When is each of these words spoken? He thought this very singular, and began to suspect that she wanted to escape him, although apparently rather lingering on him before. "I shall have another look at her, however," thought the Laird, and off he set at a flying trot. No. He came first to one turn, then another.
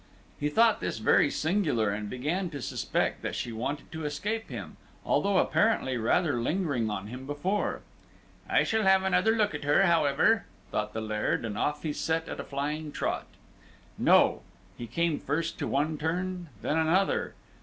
He 0.39 0.49
thought 0.49 0.79
this 0.79 0.97
very 0.97 1.29
singular, 1.29 1.91
and 1.91 2.09
began 2.09 2.49
to 2.49 2.59
suspect 2.63 3.21
that 3.21 3.35
she 3.35 3.51
wanted 3.51 3.91
to 3.91 4.03
escape 4.03 4.49
him, 4.49 4.77
although 5.05 5.37
apparently 5.37 5.95
rather 5.95 6.41
lingering 6.41 6.89
on 6.89 7.05
him 7.05 7.27
before. 7.27 7.81
"I 8.49 8.63
shall 8.63 8.81
have 8.81 9.03
another 9.03 9.35
look 9.35 9.53
at 9.53 9.63
her, 9.63 9.83
however," 9.83 10.45
thought 10.71 10.93
the 10.93 11.01
Laird, 11.01 11.45
and 11.45 11.55
off 11.55 11.83
he 11.83 11.93
set 11.93 12.27
at 12.27 12.39
a 12.39 12.43
flying 12.43 12.91
trot. 12.91 13.27
No. 13.95 14.41
He 14.75 14.87
came 14.87 15.19
first 15.19 15.59
to 15.59 15.67
one 15.67 15.99
turn, 15.99 16.49
then 16.63 16.79
another. 16.79 17.35